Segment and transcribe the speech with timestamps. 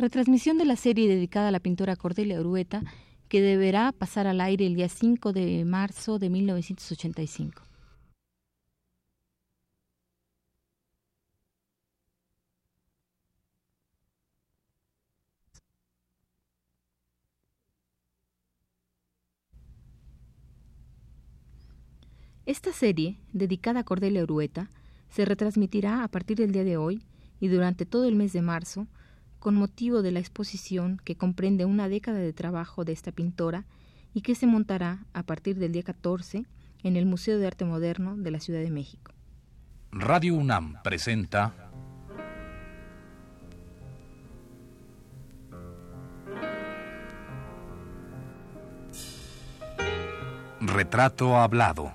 [0.00, 2.82] retransmisión de la serie dedicada a la pintora Cordelia Urueta,
[3.28, 7.62] que deberá pasar al aire el día 5 de marzo de 1985.
[22.46, 24.70] Esta serie, dedicada a Cordelia Urueta,
[25.10, 27.04] se retransmitirá a partir del día de hoy
[27.38, 28.88] y durante todo el mes de marzo,
[29.40, 33.64] con motivo de la exposición que comprende una década de trabajo de esta pintora
[34.14, 36.44] y que se montará a partir del día 14
[36.82, 39.12] en el Museo de Arte Moderno de la Ciudad de México.
[39.92, 41.52] Radio UNAM presenta
[50.60, 51.92] Retrato Hablado.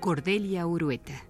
[0.00, 1.29] Cordelia Urueta.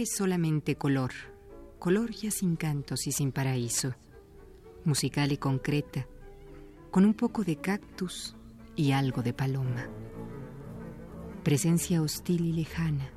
[0.00, 1.10] Eres solamente color,
[1.78, 3.94] color ya sin cantos y sin paraíso,
[4.86, 6.06] musical y concreta,
[6.90, 8.34] con un poco de cactus
[8.76, 9.90] y algo de paloma.
[11.44, 13.12] Presencia hostil y lejana,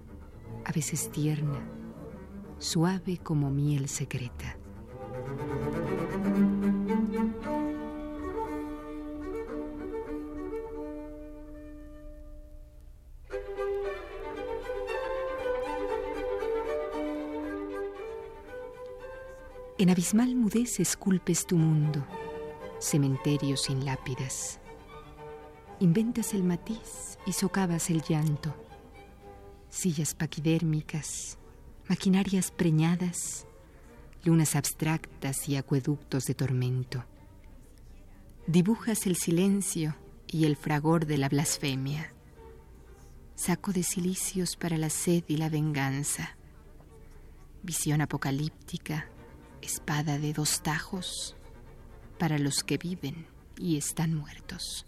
[0.66, 1.66] a veces tierna,
[2.58, 4.58] suave como miel secreta.
[19.83, 22.07] En abismal mudez esculpes tu mundo,
[22.79, 24.61] cementerio sin lápidas.
[25.81, 28.55] Inventas el matiz y socavas el llanto.
[29.69, 31.38] Sillas paquidérmicas,
[31.89, 33.45] maquinarias preñadas,
[34.23, 37.03] lunas abstractas y acueductos de tormento.
[38.47, 42.13] Dibujas el silencio y el fragor de la blasfemia.
[43.35, 46.38] Saco de cilicios para la sed y la venganza.
[47.63, 49.09] Visión apocalíptica
[49.63, 51.35] espada de dos tajos
[52.19, 54.85] para los que viven y están muertos.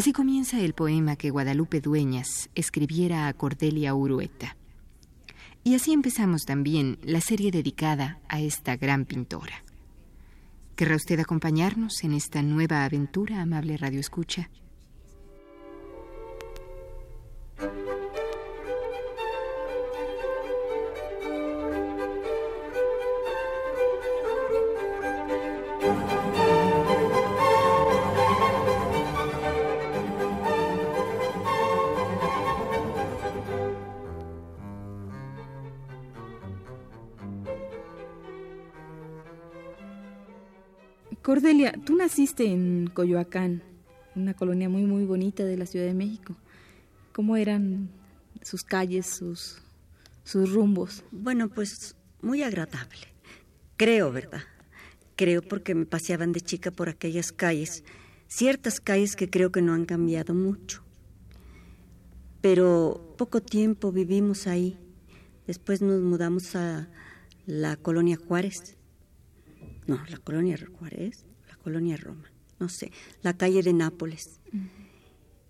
[0.00, 4.56] Así comienza el poema que Guadalupe Dueñas escribiera a Cordelia Urueta.
[5.62, 9.62] Y así empezamos también la serie dedicada a esta gran pintora.
[10.74, 14.48] ¿Querrá usted acompañarnos en esta nueva aventura, amable Radio Escucha?
[41.30, 43.62] Cordelia, tú naciste en Coyoacán,
[44.16, 46.34] una colonia muy muy bonita de la Ciudad de México.
[47.12, 47.88] ¿Cómo eran
[48.42, 49.62] sus calles, sus,
[50.24, 51.04] sus rumbos?
[51.12, 53.14] Bueno, pues muy agradable.
[53.76, 54.40] Creo, ¿verdad?
[55.14, 57.84] Creo porque me paseaban de chica por aquellas calles,
[58.26, 60.82] ciertas calles que creo que no han cambiado mucho.
[62.40, 64.80] Pero poco tiempo vivimos ahí.
[65.46, 66.88] Después nos mudamos a
[67.46, 68.79] la colonia Juárez
[69.90, 72.92] no, la colonia Juárez, la colonia Roma, no sé,
[73.22, 74.40] la calle de Nápoles.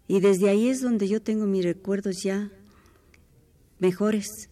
[0.09, 2.51] Y desde ahí es donde yo tengo mis recuerdos ya
[3.79, 4.49] mejores,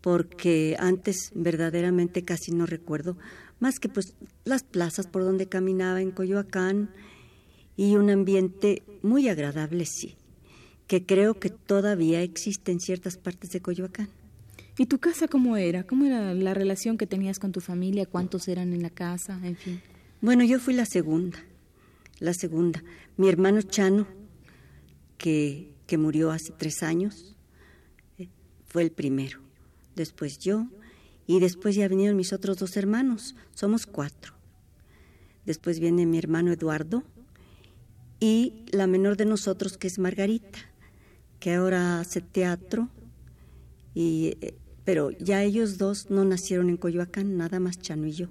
[0.00, 3.16] porque antes verdaderamente casi no recuerdo,
[3.60, 6.90] más que pues las plazas por donde caminaba en Coyoacán
[7.76, 10.16] y un ambiente muy agradable, sí,
[10.88, 14.08] que creo que todavía existe en ciertas partes de Coyoacán.
[14.78, 15.84] ¿Y tu casa cómo era?
[15.84, 18.06] ¿Cómo era la relación que tenías con tu familia?
[18.06, 19.38] ¿Cuántos eran en la casa?
[19.42, 19.82] En fin.
[20.20, 21.38] Bueno, yo fui la segunda,
[22.20, 22.82] la segunda.
[23.16, 24.06] Mi hermano Chano,
[25.18, 27.36] que, que murió hace tres años,
[28.18, 28.28] eh,
[28.66, 29.40] fue el primero.
[29.94, 30.68] después yo,
[31.26, 34.34] y después ya vinieron mis otros dos hermanos, somos cuatro.
[35.44, 37.04] Después viene mi hermano Eduardo
[38.20, 40.58] y la menor de nosotros que es Margarita,
[41.40, 42.88] que ahora hace teatro,
[43.94, 48.28] y, eh, pero ya ellos dos no nacieron en Coyoacán, nada más Chano y yo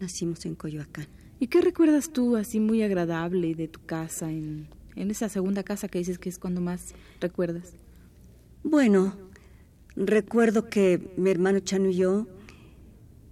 [0.00, 1.06] nacimos en Coyoacán.
[1.38, 5.88] ¿Y qué recuerdas tú así muy agradable de tu casa, en, en esa segunda casa
[5.88, 7.72] que dices que es cuando más recuerdas?
[8.62, 9.16] Bueno,
[9.96, 12.26] recuerdo que mi hermano Chano y yo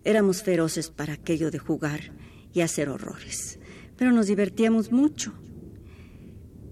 [0.05, 2.13] éramos feroces para aquello de jugar
[2.55, 3.59] y hacer horrores,
[3.97, 5.33] pero nos divertíamos mucho.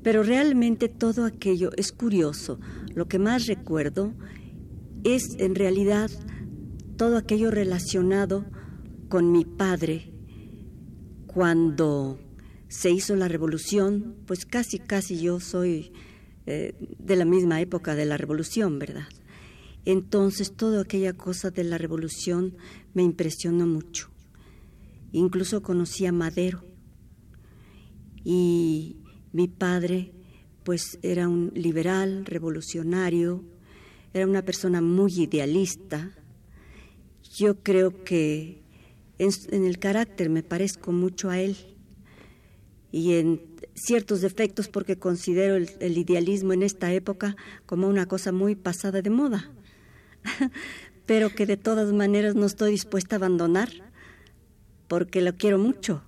[0.03, 2.61] Pero realmente todo aquello es curioso.
[2.95, 4.15] Lo que más recuerdo
[5.07, 6.11] es en realidad
[6.97, 8.45] todo aquello relacionado
[9.09, 10.13] con mi padre
[11.29, 12.19] cuando
[12.69, 15.93] se hizo la revolución, pues casi, casi yo soy
[16.47, 19.07] eh, de la misma época de la revolución, ¿verdad?
[19.85, 22.57] Entonces, toda aquella cosa de la revolución
[22.93, 24.11] me impresionó mucho.
[25.13, 26.65] Incluso conocí a Madero.
[28.25, 28.97] Y
[29.33, 30.13] mi padre,
[30.65, 33.45] pues, era un liberal, revolucionario,
[34.17, 36.11] era una persona muy idealista.
[37.35, 38.63] Yo creo que
[39.19, 41.57] en, el carácter me parezco mucho a él
[42.91, 43.43] y en
[43.75, 47.37] ciertos defectos porque considero el, el, idealismo en esta época
[47.67, 49.51] como una cosa muy pasada de moda,
[51.07, 53.69] pero que de todas maneras no estoy dispuesta a abandonar
[54.89, 56.03] porque lo quiero mucho.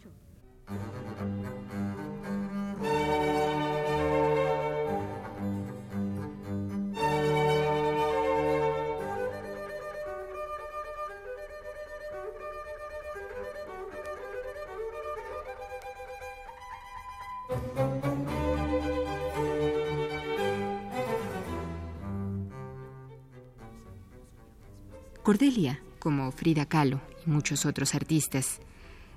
[25.29, 28.61] Cordelia, como Frida Kahlo y muchos otros artistas,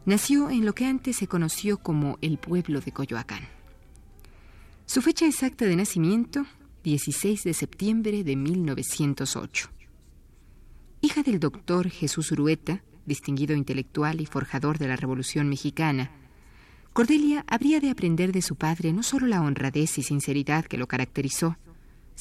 [0.06, 3.48] nació en lo que antes se conoció como el pueblo de Coyoacán.
[4.86, 6.46] Su fecha exacta de nacimiento,
[6.84, 9.70] 16 de septiembre de 1908.
[11.00, 16.12] Hija del doctor Jesús Urueta, distinguido intelectual y forjador de la Revolución Mexicana,
[16.92, 20.88] Cordelia habría de aprender de su padre no solo la honradez y sinceridad que lo
[20.88, 21.56] caracterizó,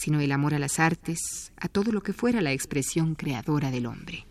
[0.00, 3.84] sino el amor a las artes, a todo lo que fuera la expresión creadora del
[3.84, 4.29] hombre.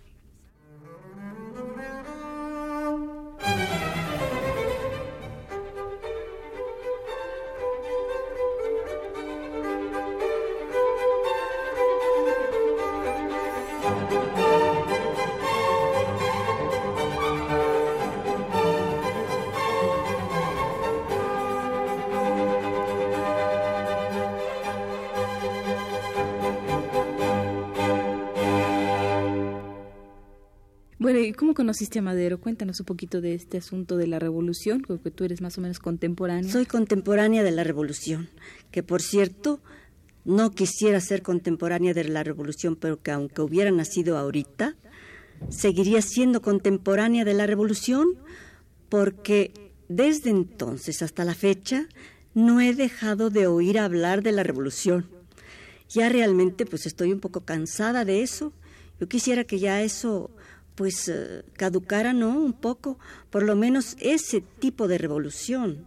[31.36, 32.40] ¿Cómo conociste a Madero?
[32.40, 35.80] Cuéntanos un poquito de este asunto de la revolución, porque tú eres más o menos
[35.80, 36.52] contemporánea.
[36.52, 38.30] Soy contemporánea de la revolución,
[38.72, 39.60] que por cierto,
[40.26, 44.76] no quisiera ser contemporánea de la revolución, pero que aunque hubiera nacido ahorita,
[45.50, 48.08] seguiría siendo contemporánea de la revolución,
[48.90, 49.54] porque
[49.88, 51.88] desde entonces hasta la fecha
[52.34, 55.10] no he dejado de oír hablar de la revolución.
[55.90, 58.54] Ya realmente pues estoy un poco cansada de eso.
[59.00, 60.30] Yo quisiera que ya eso
[60.80, 62.40] pues eh, caducara, ¿no?
[62.40, 62.98] Un poco,
[63.30, 65.84] por lo menos ese tipo de revolución.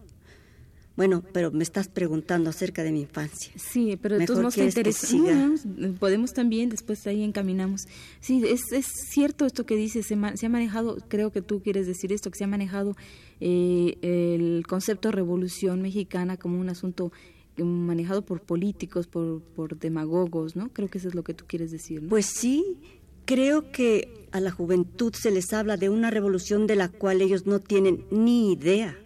[0.97, 3.55] Bueno, pero me estás preguntando acerca de mi infancia.
[3.57, 5.17] Sí, pero de todos modos te interesa.
[5.99, 7.87] podemos también, después ahí encaminamos.
[8.21, 11.87] Sí, es, es cierto esto que dices, se, se, ha manejado, creo que tú quieres
[11.87, 12.95] decir esto, que se ha manejado
[13.41, 17.13] eh, el concepto de revolución mexicana como un asunto
[17.57, 20.69] manejado por políticos, por, por demagogos, ¿no?
[20.69, 22.03] Creo que eso es lo que tú quieres decir.
[22.03, 22.11] ¿no?
[22.11, 22.77] Pues sí,
[23.25, 27.47] Creo que a la juventud se les habla de una revolución de la cual ellos
[27.47, 28.99] no tienen ni idea.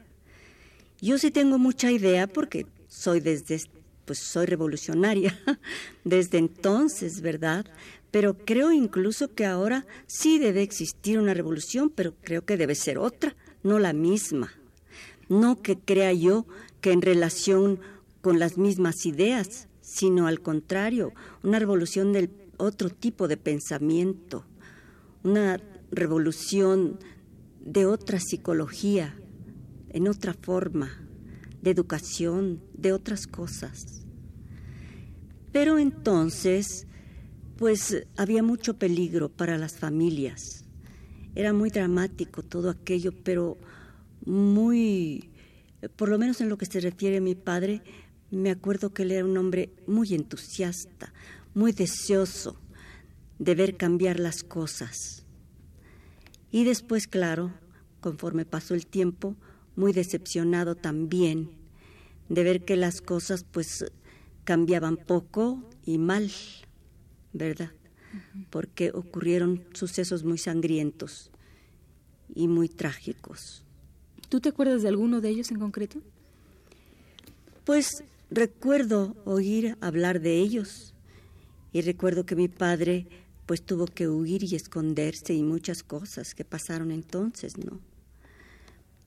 [1.01, 3.61] Yo sí tengo mucha idea porque soy desde
[4.07, 5.37] pues soy revolucionaria
[6.05, 7.67] desde entonces, ¿verdad?
[8.11, 12.99] Pero creo incluso que ahora sí debe existir una revolución, pero creo que debe ser
[12.99, 14.53] otra, no la misma.
[15.29, 16.47] No que crea yo
[16.81, 17.81] que en relación
[18.23, 24.45] con las mismas ideas, sino al contrario, una revolución del otro tipo de pensamiento,
[25.23, 25.61] una
[25.91, 26.99] revolución
[27.61, 29.17] de otra psicología,
[29.91, 30.91] en otra forma,
[31.63, 34.05] de educación, de otras cosas.
[35.53, 36.87] Pero entonces,
[37.57, 40.65] pues había mucho peligro para las familias.
[41.35, 43.59] Era muy dramático todo aquello, pero
[44.25, 45.31] muy,
[45.97, 47.83] por lo menos en lo que se refiere a mi padre,
[48.31, 51.13] me acuerdo que él era un hombre muy entusiasta,
[51.57, 52.61] muy deseoso
[53.39, 55.25] de ver cambiar las cosas.
[56.51, 57.51] Y después, claro,
[58.01, 59.37] conforme pasó el tiempo,
[59.75, 61.51] muy decepcionado también
[62.29, 63.87] de ver que las cosas pues
[64.45, 66.31] cambiaban poco y mal,
[67.33, 67.73] ¿verdad?
[68.51, 71.31] Porque ocurrieron sucesos muy sangrientos
[72.35, 73.65] y muy trágicos.
[74.29, 76.03] ¿Tú te acuerdas de alguno de ellos en concreto?
[77.65, 80.93] Pues recuerdo oír hablar de ellos
[81.77, 83.07] y recuerdo que mi padre
[83.45, 87.81] pues tuvo que huir y esconderse y muchas cosas que pasaron entonces, ¿no?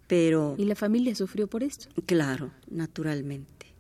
[0.06, 0.54] Pero...
[0.56, 1.88] ¿Y la familia sufrió por esto?
[2.06, 3.74] Claro, naturalmente.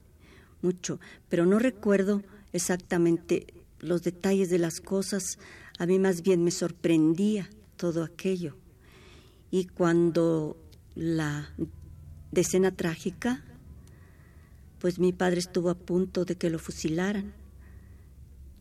[0.64, 1.00] Mucho.
[1.30, 5.38] Pero no recuerdo exactamente los detalles de las cosas.
[5.78, 8.58] A mí más bien me sorprendía todo aquello.
[9.52, 10.58] Y cuando
[10.96, 11.54] la
[12.32, 13.46] decena trágica,
[14.80, 17.36] pues mi padre estuvo a punto de que lo fusilaran.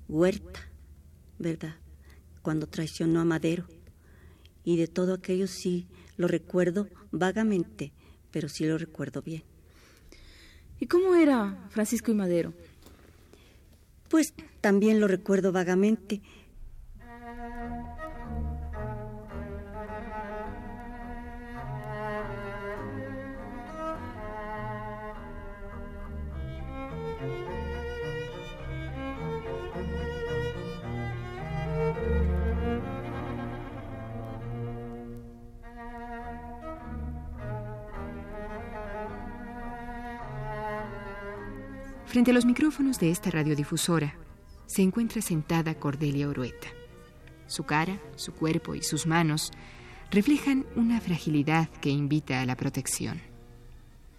[0.09, 0.61] Huerta,
[1.39, 1.77] ¿verdad?
[2.43, 3.67] Cuando traicionó a Madero.
[4.65, 5.87] Y de todo aquello sí
[6.17, 7.93] lo recuerdo vagamente,
[8.31, 9.43] pero sí lo recuerdo bien.
[10.81, 12.55] ¿Y cómo era Francisco y Madero?
[14.09, 16.23] Pues también lo recuerdo vagamente.
[42.09, 44.15] Frente a los micrófonos de esta radiodifusora
[44.65, 46.69] se encuentra sentada Cordelia Orueta.
[47.47, 49.53] Su cara, su cuerpo y sus manos
[50.11, 53.21] reflejan una fragilidad que invita a la protección.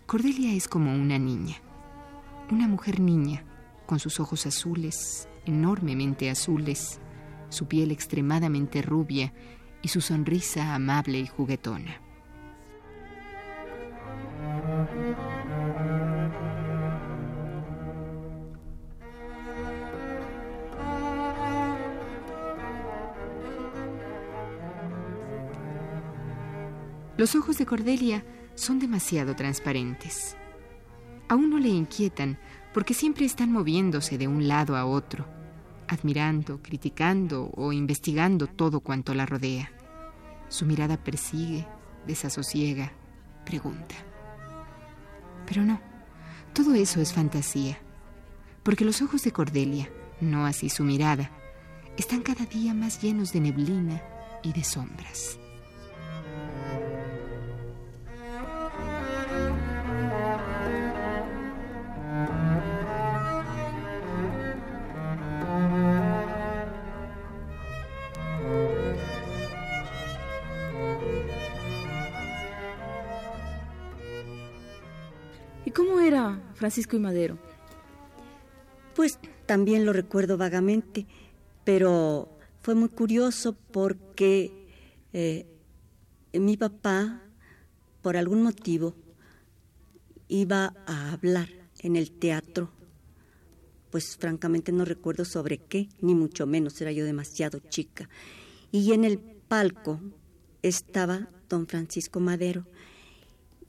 [0.05, 1.55] Cordelia es como una niña,
[2.51, 3.43] una mujer niña,
[3.87, 6.99] con sus ojos azules, enormemente azules,
[7.49, 9.33] su piel extremadamente rubia
[9.81, 12.08] y su sonrisa amable y juguetona.
[27.19, 28.23] Los ojos de Cordelia
[28.55, 30.37] son demasiado transparentes.
[31.27, 32.39] A uno le inquietan
[32.73, 35.27] porque siempre están moviéndose de un lado a otro,
[35.89, 39.69] admirando, criticando o investigando todo cuanto la rodea.
[40.47, 41.67] Su mirada persigue,
[42.07, 42.93] desasosiega,
[43.45, 43.95] pregunta.
[45.45, 45.81] Pero no,
[46.53, 47.79] todo eso es fantasía,
[48.63, 51.31] porque los ojos de Cordelia, no así su mirada,
[51.97, 54.01] están cada día más llenos de neblina
[54.41, 55.38] y de sombras.
[76.55, 77.37] Francisco y Madero?
[78.95, 81.05] Pues también lo recuerdo vagamente,
[81.63, 82.29] pero
[82.61, 84.67] fue muy curioso porque
[85.13, 85.45] eh,
[86.33, 87.21] mi papá,
[88.01, 88.95] por algún motivo,
[90.27, 91.49] iba a hablar
[91.79, 92.71] en el teatro.
[93.89, 98.09] Pues francamente no recuerdo sobre qué, ni mucho menos, era yo demasiado chica.
[98.71, 99.99] Y en el palco
[100.61, 102.65] estaba don Francisco Madero.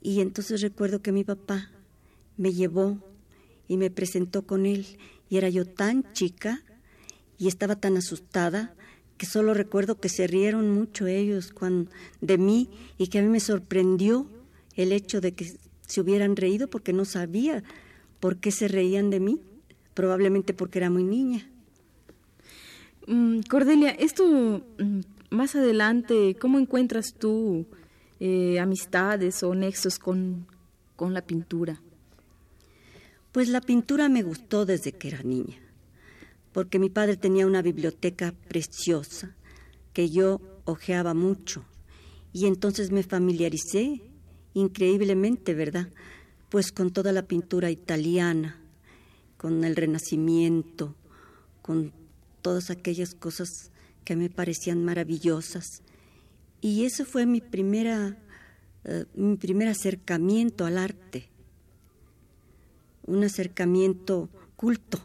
[0.01, 1.69] Y entonces recuerdo que mi papá
[2.37, 2.97] me llevó
[3.67, 4.85] y me presentó con él
[5.29, 6.63] y era yo tan chica
[7.37, 8.75] y estaba tan asustada
[9.17, 11.53] que solo recuerdo que se rieron mucho ellos
[12.21, 14.27] de mí y que a mí me sorprendió
[14.75, 17.63] el hecho de que se hubieran reído porque no sabía
[18.19, 19.39] por qué se reían de mí,
[19.93, 21.47] probablemente porque era muy niña.
[23.07, 27.65] Mm, Cordelia, esto mm, más adelante, ¿cómo encuentras tú
[28.19, 30.47] eh, amistades o nexos con,
[30.95, 31.81] con la pintura?
[33.31, 35.57] Pues la pintura me gustó desde que era niña,
[36.51, 39.35] porque mi padre tenía una biblioteca preciosa
[39.93, 41.65] que yo hojeaba mucho
[42.33, 44.01] y entonces me familiaricé
[44.53, 45.89] increíblemente, ¿verdad?
[46.49, 48.59] Pues con toda la pintura italiana,
[49.37, 50.95] con el Renacimiento,
[51.61, 51.93] con
[52.41, 53.71] todas aquellas cosas
[54.03, 55.83] que me parecían maravillosas.
[56.59, 58.17] Y eso fue mi primera
[58.83, 61.30] eh, mi primer acercamiento al arte
[63.05, 64.99] un acercamiento culto,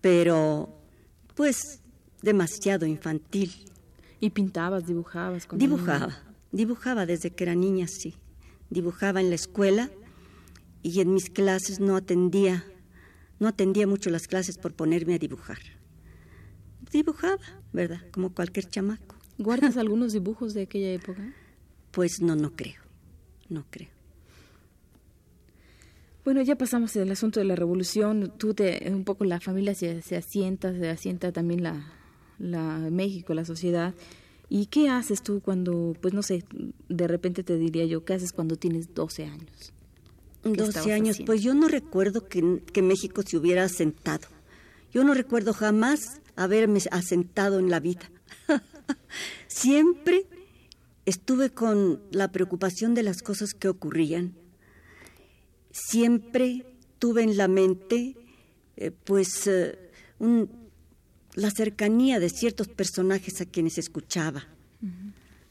[0.00, 0.68] pero
[1.34, 1.80] pues
[2.22, 3.52] demasiado infantil.
[4.18, 5.46] ¿Y pintabas, dibujabas?
[5.52, 6.18] dibujaba,
[6.50, 8.14] dibujaba desde que era niña, sí.
[8.70, 9.90] Dibujaba en la escuela
[10.82, 12.64] y en mis clases no atendía,
[13.38, 15.58] no atendía mucho las clases por ponerme a dibujar.
[16.90, 17.42] dibujaba,
[17.72, 18.00] ¿verdad?
[18.10, 19.16] Como cualquier chamaco.
[19.38, 21.32] ¿Guardas algunos dibujos de aquella época?
[21.90, 22.80] Pues no, no creo,
[23.48, 23.95] no creo.
[26.26, 28.32] Bueno, ya pasamos del asunto de la revolución.
[28.36, 31.92] Tú te, un poco la familia se, se asienta, se asienta también la,
[32.40, 33.94] la México, la sociedad.
[34.48, 36.44] ¿Y qué haces tú cuando, pues no sé,
[36.88, 39.72] de repente te diría yo, ¿qué haces cuando tienes 12 años?
[40.42, 44.26] 12 años, pues yo no recuerdo que, que México se hubiera asentado.
[44.90, 48.10] Yo no recuerdo jamás haberme asentado en la vida.
[49.46, 50.26] Siempre
[51.04, 54.34] estuve con la preocupación de las cosas que ocurrían.
[55.76, 56.64] Siempre
[56.98, 58.16] tuve en la mente,
[58.76, 59.90] eh, pues, eh,
[61.34, 64.46] la cercanía de ciertos personajes a quienes escuchaba,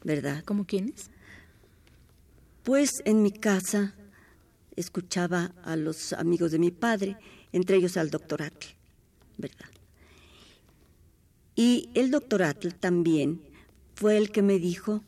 [0.03, 0.44] ¿verdad?
[0.44, 1.12] ¿Cómo quiénes?
[2.63, 3.94] Pues en mi casa
[4.75, 7.17] escuchaba a los amigos de mi padre,
[7.51, 8.72] entre ellos al doctor Atle,
[9.38, 9.70] ¿verdad?
[11.55, 13.41] Y el doctor Atle también
[13.94, 15.03] fue el que me dijo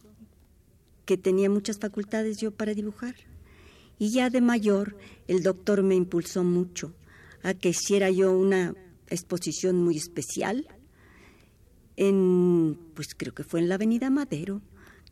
[1.05, 3.15] que tenía muchas facultades yo para dibujar.
[3.99, 6.93] Y ya de mayor, el doctor me impulsó mucho
[7.43, 8.75] a que hiciera yo una
[9.09, 10.67] exposición muy especial
[11.95, 14.61] en, pues creo que fue en la Avenida Madero,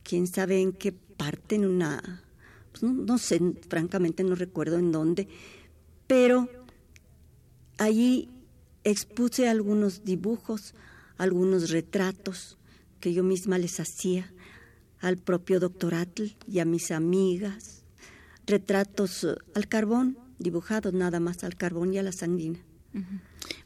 [0.04, 2.24] quién sabe en qué parte, en una,
[2.72, 5.28] pues no, sé, francamente no recuerdo en dónde,
[6.08, 6.48] pero
[7.78, 8.30] allí
[8.84, 10.76] expuse algunos dibujos,
[11.18, 12.58] algunos retratos
[13.00, 14.32] que yo misma les hacía
[15.00, 17.75] al propio doctor Atl y a mis amigas,
[18.46, 22.60] retratos eh, al carbón, dibujados nada más al carbón y a la sanguina.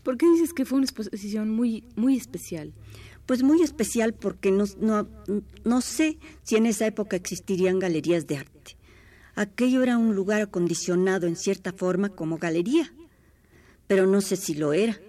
[0.04, 2.74] ¿Por qué dices que fue una exposición muy, muy especial?
[3.26, 5.08] Pues muy especial porque no, no,
[5.64, 8.78] no sé si en esa época existirían galerías de arte.
[9.36, 12.92] Aquello era un lugar acondicionado en cierta forma como galería,
[13.88, 15.00] pero no sé si lo era,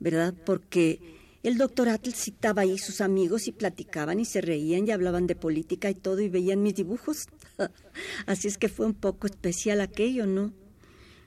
[0.00, 0.34] ¿verdad?
[0.44, 1.15] Porque
[1.46, 5.36] el doctor Atl citaba ahí sus amigos y platicaban y se reían y hablaban de
[5.36, 7.28] política y todo y veían mis dibujos.
[8.26, 10.52] Así es que fue un poco especial aquello, ¿no?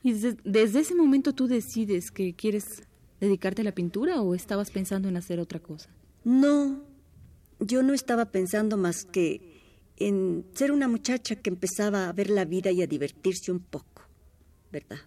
[0.04, 2.84] ¿Y desde, ese momento tú decides que quieres
[3.22, 5.90] dedicarte a la pintura o estabas pensando en hacer otra cosa?
[6.26, 6.84] No,
[7.62, 9.62] yo no estaba pensando más que
[9.96, 14.04] en ser una muchacha que empezaba a ver la vida y a divertirse un poco,
[14.70, 15.00] ¿verdad?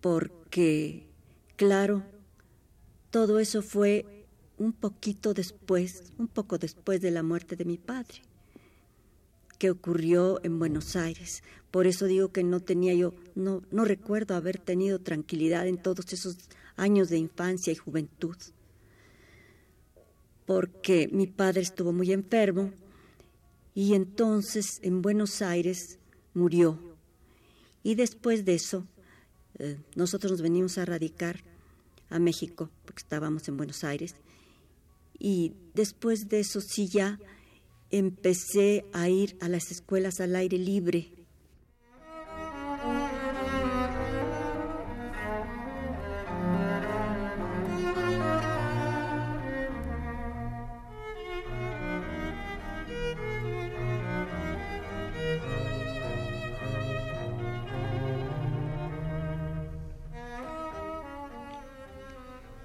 [0.00, 1.08] Porque,
[1.56, 2.04] claro,
[3.10, 4.26] todo eso fue
[4.58, 8.22] un poquito después, un poco después de la muerte de mi padre,
[9.58, 11.42] que ocurrió en Buenos Aires.
[11.70, 16.12] Por eso digo que no tenía yo, no, no recuerdo haber tenido tranquilidad en todos
[16.12, 16.36] esos
[16.76, 18.36] años de infancia y juventud.
[20.46, 22.72] Porque mi padre estuvo muy enfermo
[23.74, 25.98] y entonces en Buenos Aires
[26.34, 26.78] murió.
[27.82, 28.86] Y después de eso,
[29.58, 31.49] eh, nosotros nos venimos a radicar
[32.10, 34.14] a México, porque estábamos en Buenos Aires.
[35.18, 37.18] Y después de eso sí ya
[37.90, 41.12] empecé a ir a las escuelas al aire libre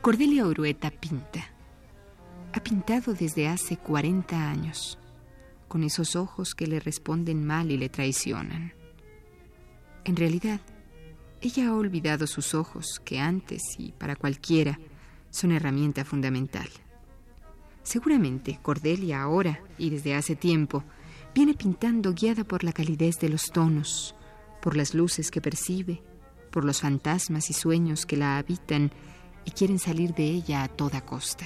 [0.05, 1.49] Cordelia Orueta pinta.
[2.53, 4.99] Ha pintado desde hace 40 años,
[5.67, 8.71] con esos ojos que le responden mal y le traicionan.
[10.03, 10.61] En realidad,
[11.41, 14.79] ella ha olvidado sus ojos, que antes y para cualquiera
[15.31, 16.69] son herramienta fundamental.
[17.81, 20.83] Seguramente Cordelia ahora y desde hace tiempo
[21.33, 24.13] viene pintando guiada por la calidez de los tonos,
[24.61, 26.03] por las luces que percibe,
[26.51, 28.91] por los fantasmas y sueños que la habitan
[29.45, 31.45] y quieren salir de ella a toda costa.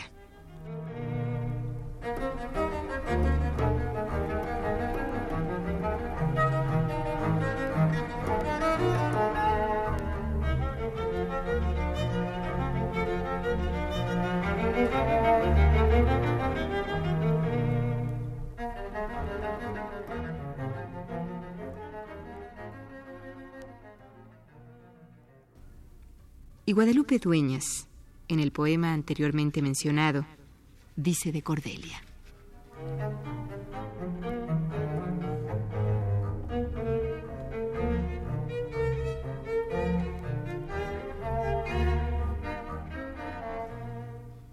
[26.70, 27.88] Y Guadalupe Dueñas,
[28.28, 30.28] en el poema anteriormente mencionado,
[30.96, 32.00] dice de Cordelia.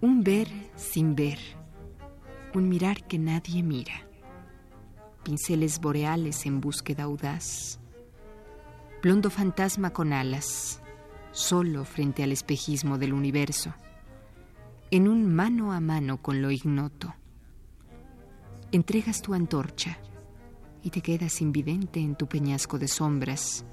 [0.01, 1.39] Un ver sin ver,
[2.55, 4.09] un mirar que nadie mira,
[5.23, 7.79] pinceles boreales en búsqueda audaz,
[9.03, 10.81] blondo fantasma con alas,
[11.37, 13.75] solo frente al espejismo del universo,
[14.91, 17.15] en un mano a mano con lo ignoto.
[18.73, 19.99] Entregas tu antorcha
[20.83, 23.67] y te quedas invidente en tu peñasco de sombras,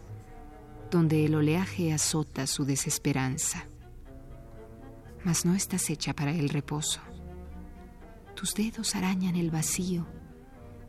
[0.91, 3.65] donde el oleaje azota su desesperanza.
[5.23, 6.99] Mas no estás hecha para el reposo.
[8.35, 10.05] Tus dedos arañan el vacío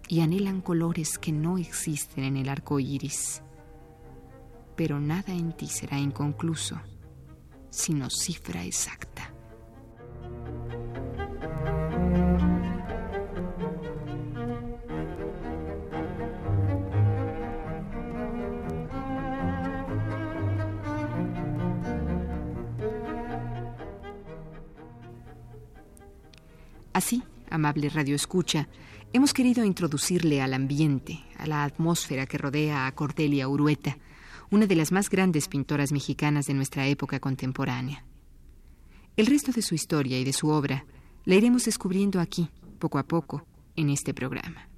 [0.08, 3.44] y anhelan colores que no existen en el arco iris.
[4.76, 6.80] Pero nada en ti será inconcluso,
[7.70, 9.34] sino cifra exacta.
[26.94, 28.68] Así, amable Radio Escucha,
[29.12, 33.98] hemos querido introducirle al ambiente, a la atmósfera que rodea a Cordelia Urueta,
[34.54, 38.04] una de las más grandes pintoras mexicanas de nuestra época contemporánea.
[39.16, 40.86] El resto de su historia y de su obra
[41.24, 44.68] la iremos descubriendo aquí, poco a poco, en este programa.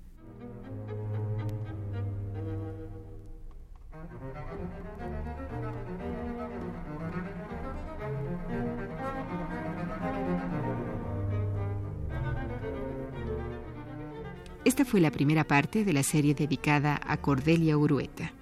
[14.65, 18.33] Esta fue la primera parte de la serie dedicada a Cordelia Urueta.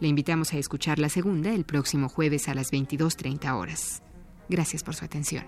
[0.00, 4.02] Le invitamos a escuchar la segunda el próximo jueves a las 22.30 horas.
[4.48, 5.44] Gracias por su atención.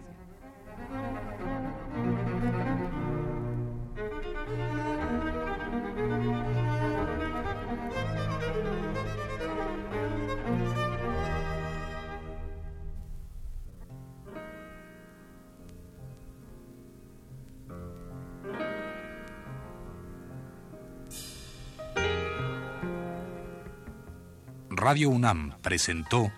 [24.85, 26.33] Radio UNAM presentó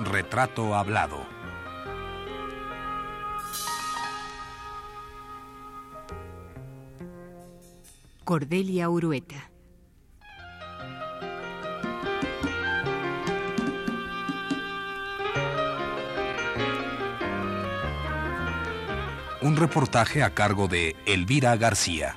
[0.00, 1.16] Retrato Hablado.
[8.24, 9.51] Cordelia Urueta.
[19.62, 22.16] Reportaje a cargo de Elvira García.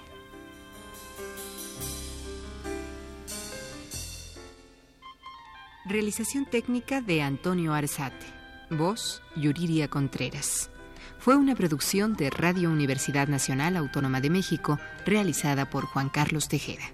[5.86, 8.26] Realización técnica de Antonio Arzate.
[8.72, 10.72] Voz, Yuriria Contreras.
[11.20, 16.86] Fue una producción de Radio Universidad Nacional Autónoma de México realizada por Juan Carlos Tejeda.